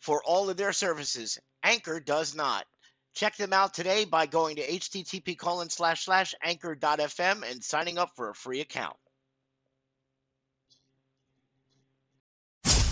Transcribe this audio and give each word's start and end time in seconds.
for 0.00 0.22
all 0.24 0.50
of 0.50 0.56
their 0.56 0.72
services. 0.72 1.38
Anchor 1.62 2.00
does 2.00 2.34
not. 2.34 2.64
Check 3.14 3.36
them 3.36 3.52
out 3.52 3.74
today 3.74 4.04
by 4.04 4.26
going 4.26 4.56
to 4.56 4.66
http 4.66 5.36
colon 5.36 5.68
slash 5.68 6.04
slash 6.04 6.34
anchor.fm 6.42 7.42
and 7.50 7.62
signing 7.62 7.98
up 7.98 8.10
for 8.16 8.30
a 8.30 8.34
free 8.34 8.60
account. 8.60 8.96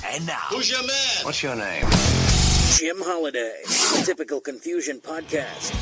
And 0.07 0.27
now, 0.27 0.39
Who's 0.51 0.71
your 0.71 0.83
man? 0.87 1.25
what's 1.25 1.43
your 1.43 1.55
name? 1.55 1.85
Jim 2.79 2.97
Holiday, 3.01 3.61
Typical 4.05 4.41
Confusion 4.41 5.01
Podcast. 5.01 5.75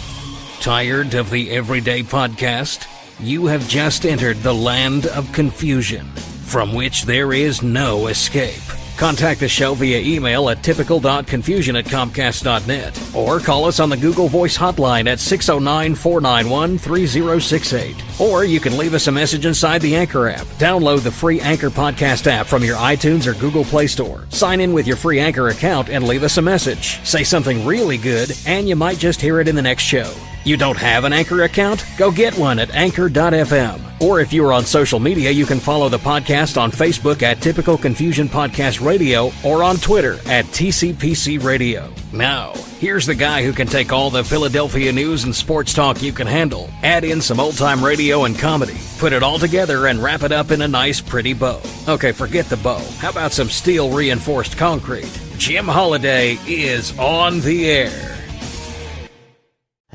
Tired 0.61 1.15
of 1.15 1.31
the 1.31 1.51
everyday 1.51 2.03
podcast? 2.03 2.87
You 3.21 3.47
have 3.47 3.67
just 3.69 4.05
entered 4.05 4.39
the 4.39 4.55
land 4.55 5.07
of 5.07 5.33
confusion, 5.33 6.07
from 6.47 6.75
which 6.75 7.05
there 7.05 7.33
is 7.33 7.63
no 7.63 8.09
escape. 8.09 8.66
Contact 8.97 9.41
the 9.41 9.49
show 9.49 9.75
via 9.75 9.99
email 9.99 10.49
at 10.49 10.63
typical.confusion 10.63 11.77
at 11.77 11.85
comcast.net 11.85 13.15
or 13.15 13.41
call 13.41 13.67
us 13.67 13.79
on 13.79 13.91
the 13.91 13.97
Google 13.97 14.29
Voice 14.29 14.57
hotline 14.57 15.07
at 15.07 15.21
609 15.21 15.95
491 15.95 16.79
3068. 16.79 18.21
Or 18.21 18.45
you 18.45 18.59
can 18.59 18.79
leave 18.79 18.95
us 18.95 19.07
a 19.07 19.13
message 19.13 19.45
inside 19.45 19.83
the 19.83 19.95
Anchor 19.97 20.29
app. 20.29 20.47
Download 20.59 21.03
the 21.03 21.11
free 21.11 21.41
Anchor 21.41 21.71
podcast 21.71 22.27
app 22.27 22.47
from 22.47 22.65
your 22.65 22.77
iTunes 22.77 23.27
or 23.27 23.35
Google 23.35 23.65
Play 23.65 23.87
Store. 23.87 24.27
Sign 24.31 24.61
in 24.61 24.73
with 24.73 24.87
your 24.87 24.97
free 24.97 25.21
Anchor 25.21 25.49
account 25.49 25.91
and 25.91 26.09
leave 26.09 26.23
us 26.23 26.39
a 26.39 26.43
message. 26.43 27.05
Say 27.05 27.23
something 27.23 27.67
really 27.67 27.99
good, 27.99 28.33
and 28.47 28.69
you 28.69 28.77
might 28.77 28.99
just 28.99 29.21
hear 29.21 29.41
it 29.41 29.49
in 29.49 29.57
the 29.57 29.63
next 29.63 29.83
show. 29.83 30.11
You 30.47 30.57
don't 30.57 30.79
have 30.79 31.03
an 31.03 31.13
Anchor 31.13 31.43
account? 31.43 31.85
Go 31.99 32.13
get 32.13 32.39
one 32.39 32.61
at 32.61 32.71
anchor.fm. 32.71 34.01
Or 34.01 34.21
if 34.21 34.33
you 34.33 34.47
are 34.47 34.53
on 34.53 34.65
social 34.65 35.01
media, 35.01 35.33
you 35.33 35.45
can 35.45 35.59
follow 35.59 35.89
the 35.89 35.99
podcast 35.99 36.57
on 36.57 36.71
Facebook 36.71 37.23
at 37.23 37.41
Typical 37.41 37.77
Confusion 37.77 38.29
Podcast 38.29 38.81
Radio 38.81 39.33
or 39.45 39.65
on 39.65 39.77
Twitter 39.79 40.21
at 40.27 40.45
TCPC 40.45 41.43
Radio. 41.43 41.93
Now, 42.13 42.53
here's 42.79 43.07
the 43.07 43.15
guy 43.17 43.43
who 43.43 43.53
can 43.53 43.67
take 43.67 43.93
all 43.93 44.09
the 44.09 44.23
Philadelphia 44.23 44.93
news 44.93 45.25
and 45.25 45.35
sports 45.35 45.75
talk 45.75 46.01
you 46.01 46.13
can 46.13 46.29
handle, 46.29 46.71
add 46.85 47.03
in 47.03 47.21
some 47.21 47.41
old 47.41 47.59
time 47.59 47.85
radio 47.85 48.23
and 48.23 48.39
comedy, 48.39 48.77
put 48.99 49.13
it 49.13 49.25
all 49.25 49.41
together 49.41 49.89
and 49.89 50.01
wrap 50.01 50.23
it 50.23 50.31
up 50.31 50.53
in 50.53 50.63
a 50.63 50.69
nice, 50.69 51.01
pretty 51.01 51.33
bow. 51.33 51.61
Okay, 51.89 52.13
forget 52.13 52.47
the 52.47 52.57
bow. 52.59 52.79
How 52.99 53.11
about 53.11 53.33
some 53.33 53.49
steel 53.49 53.91
reinforced 53.91 54.57
concrete? 54.57 55.11
Jim 55.39 55.67
Holiday 55.67 56.39
is 56.47 56.97
on 57.01 57.41
the 57.41 57.69
air. 57.69 58.16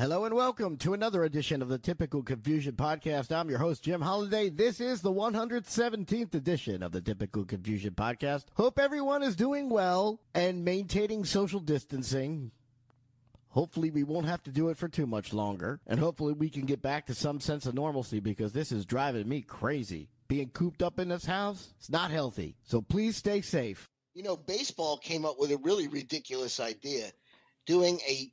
Hello 0.02 0.24
and 0.24 0.34
welcome 0.34 0.76
to 0.78 0.94
another 0.94 1.22
edition 1.22 1.62
of 1.62 1.68
the 1.68 1.78
Typical 1.78 2.24
Confusion 2.24 2.72
Podcast. 2.72 3.30
I'm 3.30 3.48
your 3.48 3.60
host, 3.60 3.84
Jim 3.84 4.00
Holiday. 4.00 4.50
This 4.50 4.80
is 4.80 5.00
the 5.00 5.12
117th 5.12 6.34
edition 6.34 6.82
of 6.82 6.90
the 6.90 7.00
Typical 7.00 7.44
Confusion 7.44 7.94
Podcast. 7.94 8.46
Hope 8.54 8.80
everyone 8.80 9.22
is 9.22 9.36
doing 9.36 9.68
well 9.70 10.20
and 10.34 10.64
maintaining 10.64 11.24
social 11.24 11.60
distancing. 11.60 12.50
Hopefully, 13.50 13.92
we 13.92 14.02
won't 14.02 14.26
have 14.26 14.42
to 14.42 14.50
do 14.50 14.70
it 14.70 14.76
for 14.76 14.88
too 14.88 15.06
much 15.06 15.32
longer. 15.32 15.78
And 15.86 16.00
hopefully, 16.00 16.32
we 16.32 16.50
can 16.50 16.66
get 16.66 16.82
back 16.82 17.06
to 17.06 17.14
some 17.14 17.38
sense 17.38 17.64
of 17.66 17.74
normalcy 17.76 18.18
because 18.18 18.52
this 18.52 18.72
is 18.72 18.84
driving 18.84 19.28
me 19.28 19.40
crazy. 19.40 20.08
Being 20.26 20.48
cooped 20.48 20.82
up 20.82 20.98
in 20.98 21.10
this 21.10 21.26
house, 21.26 21.74
it's 21.78 21.90
not 21.90 22.10
healthy. 22.10 22.56
So 22.64 22.82
please 22.82 23.16
stay 23.16 23.40
safe. 23.40 23.88
You 24.14 24.24
know, 24.24 24.36
baseball 24.36 24.96
came 24.96 25.24
up 25.24 25.36
with 25.38 25.52
a 25.52 25.58
really 25.58 25.86
ridiculous 25.86 26.58
idea 26.58 27.12
doing 27.66 28.00
a 28.08 28.32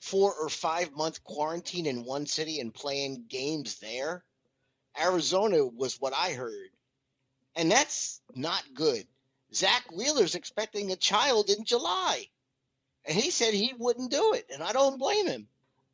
four 0.00 0.34
or 0.34 0.48
five 0.48 0.92
month 0.92 1.22
quarantine 1.24 1.86
in 1.86 2.04
one 2.04 2.26
city 2.26 2.60
and 2.60 2.72
playing 2.72 3.24
games 3.28 3.78
there. 3.80 4.24
Arizona 5.00 5.64
was 5.64 6.00
what 6.00 6.14
I 6.14 6.32
heard. 6.32 6.70
And 7.56 7.70
that's 7.70 8.20
not 8.34 8.62
good. 8.74 9.06
Zack 9.54 9.84
Wheeler's 9.94 10.34
expecting 10.34 10.92
a 10.92 10.96
child 10.96 11.50
in 11.50 11.64
July. 11.64 12.26
And 13.04 13.16
he 13.16 13.30
said 13.30 13.54
he 13.54 13.72
wouldn't 13.76 14.10
do 14.10 14.34
it. 14.34 14.46
And 14.52 14.62
I 14.62 14.72
don't 14.72 14.98
blame 14.98 15.26
him. 15.26 15.48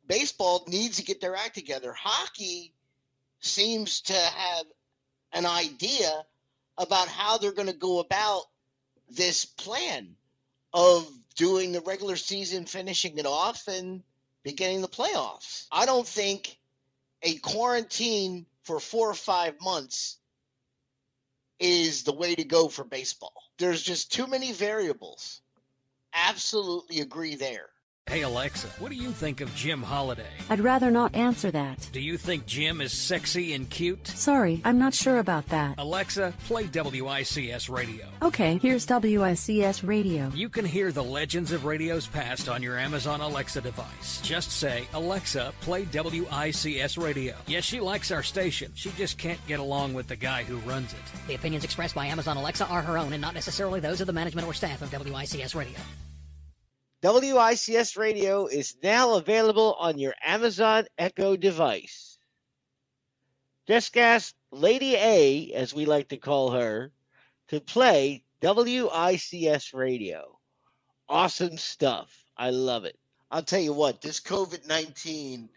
Baseball 0.07 0.65
needs 0.67 0.97
to 0.97 1.03
get 1.03 1.21
their 1.21 1.35
act 1.35 1.55
together. 1.55 1.93
Hockey 1.93 2.73
seems 3.39 4.01
to 4.01 4.13
have 4.13 4.65
an 5.33 5.45
idea 5.45 6.11
about 6.77 7.07
how 7.07 7.37
they're 7.37 7.53
going 7.53 7.67
to 7.67 7.73
go 7.73 7.99
about 7.99 8.43
this 9.09 9.45
plan 9.45 10.15
of 10.75 11.09
doing 11.35 11.71
the 11.71 11.79
regular 11.79 12.17
season, 12.17 12.65
finishing 12.65 13.17
it 13.17 13.25
off, 13.25 13.67
and 13.69 14.03
beginning 14.43 14.81
the 14.81 14.89
playoffs. 14.89 15.65
I 15.71 15.85
don't 15.85 16.05
think 16.05 16.57
a 17.23 17.37
quarantine 17.37 18.45
for 18.63 18.81
four 18.81 19.09
or 19.09 19.15
five 19.15 19.55
months 19.61 20.17
is 21.59 22.03
the 22.03 22.13
way 22.13 22.35
to 22.35 22.43
go 22.43 22.67
for 22.67 22.83
baseball. 22.83 23.33
There's 23.57 23.81
just 23.81 24.11
too 24.11 24.27
many 24.27 24.51
variables. 24.51 25.41
Absolutely 26.13 26.99
agree 26.99 27.35
there. 27.35 27.69
Hey 28.07 28.21
Alexa, 28.21 28.67
what 28.77 28.91
do 28.91 28.95
you 28.95 29.09
think 29.09 29.41
of 29.41 29.53
Jim 29.55 29.81
Holiday? 29.81 30.29
I'd 30.51 30.59
rather 30.59 30.91
not 30.91 31.15
answer 31.15 31.49
that. 31.49 31.89
Do 31.91 31.99
you 31.99 32.17
think 32.19 32.45
Jim 32.45 32.79
is 32.79 32.91
sexy 32.93 33.53
and 33.53 33.67
cute? 33.67 34.05
Sorry, 34.07 34.61
I'm 34.63 34.77
not 34.77 34.93
sure 34.93 35.17
about 35.17 35.47
that. 35.47 35.79
Alexa, 35.79 36.31
play 36.45 36.65
WICS 36.65 37.67
Radio. 37.67 38.05
Okay, 38.21 38.59
here's 38.59 38.85
WICS 38.85 39.81
Radio. 39.83 40.31
You 40.35 40.49
can 40.49 40.65
hear 40.65 40.91
the 40.91 41.03
legends 41.03 41.51
of 41.51 41.65
radio's 41.65 42.05
past 42.05 42.47
on 42.47 42.61
your 42.61 42.77
Amazon 42.77 43.21
Alexa 43.21 43.61
device. 43.61 44.21
Just 44.21 44.51
say, 44.51 44.87
Alexa, 44.93 45.51
play 45.61 45.85
WICS 45.85 46.99
Radio. 47.03 47.33
Yes, 47.47 47.63
she 47.63 47.79
likes 47.79 48.11
our 48.11 48.21
station. 48.21 48.71
She 48.75 48.91
just 48.91 49.17
can't 49.17 49.39
get 49.47 49.59
along 49.59 49.95
with 49.95 50.07
the 50.07 50.15
guy 50.15 50.43
who 50.43 50.57
runs 50.57 50.93
it. 50.93 50.99
The 51.27 51.33
opinions 51.33 51.63
expressed 51.63 51.95
by 51.95 52.05
Amazon 52.05 52.37
Alexa 52.37 52.67
are 52.67 52.83
her 52.83 52.99
own 52.99 53.13
and 53.13 53.21
not 53.21 53.33
necessarily 53.33 53.79
those 53.79 53.99
of 53.99 54.05
the 54.05 54.13
management 54.13 54.47
or 54.47 54.53
staff 54.53 54.83
of 54.83 54.91
WICS 54.91 55.55
Radio. 55.55 55.79
WICS 57.03 57.97
Radio 57.97 58.47
is 58.47 58.75
now 58.81 59.15
available 59.15 59.75
on 59.79 59.99
your 59.99 60.15
Amazon 60.23 60.85
Echo 60.97 61.35
device. 61.35 62.17
Just 63.67 63.97
ask 63.97 64.33
Lady 64.51 64.95
A, 64.95 65.51
as 65.53 65.73
we 65.73 65.85
like 65.85 66.09
to 66.09 66.17
call 66.17 66.51
her, 66.51 66.91
to 67.49 67.59
play 67.59 68.23
WICS 68.41 69.73
Radio. 69.73 70.39
Awesome 71.09 71.57
stuff. 71.57 72.11
I 72.37 72.49
love 72.51 72.85
it. 72.85 72.97
I'll 73.31 73.43
tell 73.43 73.59
you 73.59 73.73
what, 73.73 74.01
this 74.01 74.19
COVID 74.19 74.67
19, 74.67 75.49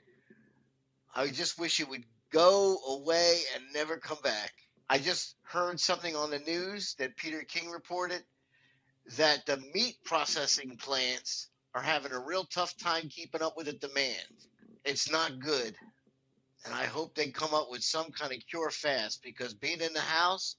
I 1.14 1.28
just 1.28 1.58
wish 1.58 1.80
it 1.80 1.88
would 1.88 2.04
go 2.30 2.78
away 2.88 3.40
and 3.54 3.64
never 3.72 3.96
come 3.96 4.18
back. 4.22 4.52
I 4.88 4.98
just 4.98 5.36
heard 5.42 5.78
something 5.78 6.16
on 6.16 6.30
the 6.30 6.38
news 6.38 6.94
that 6.98 7.16
Peter 7.16 7.42
King 7.42 7.70
reported 7.70 8.22
that 9.16 9.46
the 9.46 9.56
meat 9.74 9.96
processing 10.04 10.76
plants 10.76 11.48
are 11.74 11.82
having 11.82 12.12
a 12.12 12.20
real 12.20 12.44
tough 12.44 12.76
time 12.76 13.08
keeping 13.08 13.42
up 13.42 13.56
with 13.56 13.66
the 13.66 13.72
demand. 13.72 14.16
It's 14.84 15.10
not 15.10 15.38
good. 15.38 15.74
And 16.64 16.74
I 16.74 16.84
hope 16.84 17.14
they 17.14 17.28
come 17.28 17.54
up 17.54 17.68
with 17.70 17.82
some 17.82 18.10
kind 18.10 18.32
of 18.32 18.38
cure 18.50 18.70
fast 18.70 19.22
because 19.22 19.54
being 19.54 19.80
in 19.80 19.92
the 19.92 20.00
house 20.00 20.56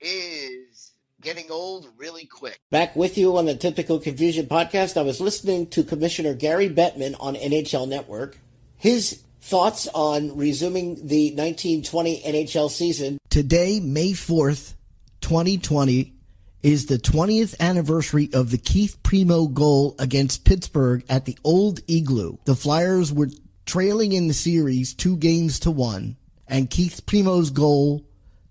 is 0.00 0.92
getting 1.20 1.50
old 1.50 1.88
really 1.96 2.26
quick. 2.26 2.58
Back 2.70 2.96
with 2.96 3.18
you 3.18 3.36
on 3.36 3.46
the 3.46 3.54
Typical 3.54 3.98
Confusion 3.98 4.46
podcast. 4.46 4.96
I 4.96 5.02
was 5.02 5.20
listening 5.20 5.66
to 5.68 5.82
Commissioner 5.82 6.34
Gary 6.34 6.68
Bettman 6.68 7.16
on 7.20 7.34
NHL 7.34 7.88
Network. 7.88 8.38
His 8.76 9.22
thoughts 9.40 9.88
on 9.94 10.36
resuming 10.36 10.94
the 11.06 11.30
1920 11.34 12.22
NHL 12.22 12.70
season. 12.70 13.18
Today, 13.28 13.80
May 13.80 14.12
4th, 14.12 14.74
2020, 15.20 16.14
is 16.62 16.86
the 16.86 16.98
20th 16.98 17.58
anniversary 17.58 18.28
of 18.32 18.50
the 18.50 18.58
Keith 18.58 19.02
Primeau 19.02 19.46
goal 19.46 19.94
against 19.98 20.44
Pittsburgh 20.44 21.04
at 21.08 21.24
the 21.24 21.38
Old 21.42 21.80
Igloo. 21.88 22.36
The 22.44 22.54
Flyers 22.54 23.12
were 23.12 23.30
trailing 23.64 24.12
in 24.12 24.28
the 24.28 24.34
series 24.34 24.94
two 24.94 25.16
games 25.16 25.60
to 25.60 25.70
one, 25.70 26.16
and 26.46 26.68
Keith 26.68 27.06
Primeau's 27.06 27.50
goal 27.50 28.04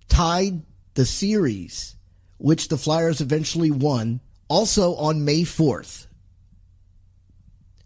tied 0.08 0.64
the 0.96 1.06
series, 1.06 1.96
which 2.38 2.70
the 2.70 2.78
Flyers 2.78 3.22
eventually 3.22 3.72
won, 3.72 4.22
also 4.48 4.96
on 4.96 5.26
May 5.26 5.42
4th. 5.42 6.08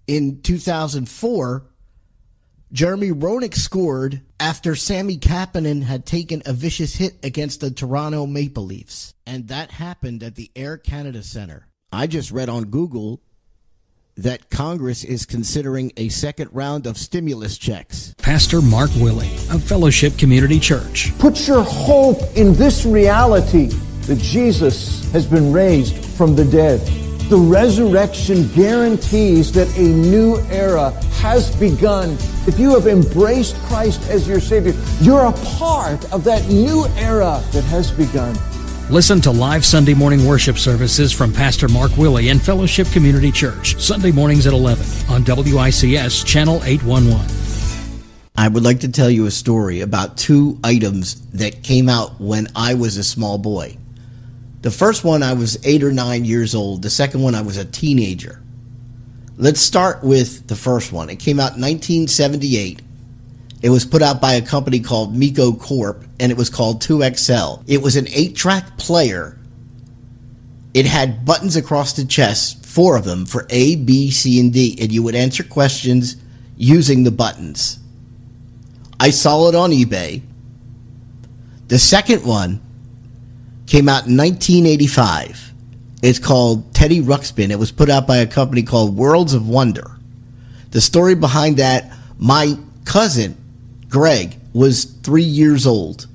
In 0.08 0.42
2004, 0.42 1.66
Jeremy 2.74 3.12
Roenick 3.12 3.54
scored 3.54 4.22
after 4.40 4.76
Sami 4.76 5.20
Kapanen 5.20 5.84
had 5.84 6.08
taken 6.08 6.42
a 6.44 6.54
vicious 6.54 6.96
hit 6.96 7.14
against 7.22 7.62
the 7.62 7.70
Toronto 7.70 8.26
Maple 8.26 8.66
Leafs. 8.66 9.14
And 9.28 9.48
that 9.50 9.70
happened 9.70 10.24
at 10.24 10.34
the 10.34 10.50
Air 10.56 10.78
Canada 10.78 11.22
Center. 11.22 11.68
I 11.92 12.08
just 12.08 12.32
read 12.32 12.50
on 12.50 12.66
Google 12.66 13.22
that 14.18 14.50
Congress 14.50 15.04
is 15.04 15.28
considering 15.28 15.92
a 15.98 16.10
second 16.10 16.50
round 16.52 16.88
of 16.88 16.98
stimulus 16.98 17.60
checks. 17.60 18.16
Pastor 18.18 18.60
Mark 18.60 18.90
Willie 18.98 19.36
of 19.52 19.62
Fellowship 19.62 20.18
Community 20.18 20.60
Church. 20.60 21.12
Put 21.20 21.48
your 21.48 21.62
hope 21.62 22.22
in 22.36 22.56
this 22.56 22.86
reality 22.86 23.68
that 24.08 24.18
Jesus 24.18 25.12
has 25.12 25.28
been 25.28 25.54
raised 25.54 26.04
from 26.04 26.36
the 26.36 26.46
dead. 26.46 26.80
The 27.30 27.38
resurrection 27.38 28.48
guarantees 28.54 29.52
that 29.52 29.68
a 29.78 29.82
new 29.82 30.40
era 30.50 30.92
has 31.24 31.56
begun. 31.56 32.18
If 32.46 32.60
you 32.60 32.74
have 32.74 32.86
embraced 32.86 33.56
Christ 33.68 34.10
as 34.10 34.28
your 34.28 34.42
Savior, 34.42 34.74
you're 35.00 35.28
a 35.28 35.32
part 35.58 36.12
of 36.12 36.26
that 36.26 36.46
new 36.50 36.86
era 36.98 37.42
that 37.54 37.64
has 37.64 37.92
begun. 37.92 38.38
Listen 38.90 39.22
to 39.22 39.32
live 39.32 39.64
Sunday 39.64 39.94
morning 39.94 40.28
worship 40.28 40.58
services 40.58 41.14
from 41.14 41.32
Pastor 41.32 41.70
Mark 41.70 41.96
Willie 41.96 42.28
and 42.28 42.42
Fellowship 42.42 42.88
Community 42.88 43.32
Church, 43.32 43.82
Sunday 43.82 44.12
mornings 44.12 44.46
at 44.48 44.52
11 44.52 44.86
on 45.10 45.24
WICS 45.24 46.26
Channel 46.26 46.62
811. 46.66 47.26
I 48.36 48.50
would 48.50 48.64
like 48.64 48.82
to 48.82 48.92
tell 48.92 49.10
you 49.10 49.26
a 49.26 49.32
story 49.32 49.80
about 49.80 50.18
two 50.18 50.60
items 50.62 51.26
that 51.28 51.64
came 51.64 51.88
out 51.88 52.20
when 52.20 52.50
I 52.54 52.74
was 52.74 52.98
a 52.98 53.04
small 53.04 53.38
boy. 53.38 53.78
The 54.62 54.72
first 54.72 55.06
one, 55.06 55.24
I 55.24 55.32
was 55.32 55.58
eight 55.66 55.84
or 55.84 55.94
nine 55.94 56.26
years 56.26 56.54
old. 56.54 56.82
The 56.82 56.90
second 56.90 57.22
one, 57.22 57.34
I 57.34 57.44
was 57.44 57.56
a 57.56 57.64
teenager. 57.64 58.43
Let's 59.44 59.60
start 59.60 60.06
with 60.06 60.48
the 60.48 60.56
first 60.56 60.94
one. 60.94 61.10
It 61.10 61.20
came 61.20 61.38
out 61.38 61.58
in 61.58 61.62
1978. 61.62 62.82
It 63.62 63.70
was 63.70 63.84
put 63.84 64.02
out 64.02 64.22
by 64.22 64.36
a 64.36 64.42
company 64.42 64.80
called 64.80 65.14
Mego 65.14 65.60
Corp, 65.60 66.06
and 66.18 66.32
it 66.32 66.38
was 66.38 66.50
called 66.50 66.82
2XL. 66.82 67.62
It 67.68 67.82
was 67.82 67.98
an 67.98 68.08
eight 68.14 68.38
track 68.38 68.78
player. 68.78 69.38
It 70.74 70.86
had 70.86 71.26
buttons 71.26 71.58
across 71.58 71.92
the 71.92 72.06
chest, 72.06 72.66
four 72.66 72.96
of 72.96 73.04
them 73.04 73.26
for 73.26 73.46
A, 73.50 73.76
B, 73.76 74.12
C, 74.12 74.40
and 74.40 74.54
D, 74.54 74.78
and 74.80 74.94
you 74.94 75.04
would 75.04 75.14
answer 75.14 75.44
questions 75.44 76.16
using 76.56 77.04
the 77.04 77.12
buttons. 77.12 77.80
I 78.98 79.10
saw 79.10 79.50
it 79.50 79.56
on 79.56 79.72
eBay. 79.72 80.22
The 81.68 81.80
second 81.80 82.26
one 82.26 82.62
came 83.68 83.90
out 83.90 84.08
in 84.08 84.16
1985. 84.16 85.52
It's 86.04 86.20
called 86.20 86.76
Teddy 86.76 87.00
Ruxpin. 87.00 87.50
It 87.50 87.58
was 87.58 87.72
put 87.72 87.90
out 87.90 88.06
by 88.06 88.18
a 88.18 88.28
company 88.28 88.62
called 88.62 88.98
Worlds 88.98 89.34
of 89.34 89.48
Wonder. 89.48 89.98
The 90.72 90.82
story 90.82 91.16
behind 91.16 91.58
that, 91.58 91.94
my 92.20 92.58
cousin, 92.84 93.38
Greg, 93.88 94.36
was 94.52 94.84
three 94.84 95.24
years 95.24 95.66
old. 95.66 96.08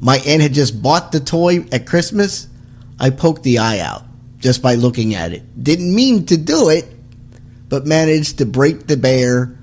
My 0.00 0.16
aunt 0.26 0.40
had 0.40 0.54
just 0.54 0.82
bought 0.82 1.12
the 1.12 1.20
toy 1.20 1.66
at 1.72 1.86
Christmas. 1.86 2.48
I 2.98 3.10
poked 3.10 3.42
the 3.42 3.58
eye 3.58 3.80
out 3.80 4.04
just 4.38 4.62
by 4.62 4.76
looking 4.76 5.14
at 5.14 5.34
it. 5.34 5.62
Didn't 5.62 5.94
mean 5.94 6.24
to 6.26 6.38
do 6.38 6.70
it, 6.70 6.86
but 7.68 7.86
managed 7.86 8.38
to 8.38 8.46
break 8.46 8.86
the 8.86 8.96
bear 8.96 9.58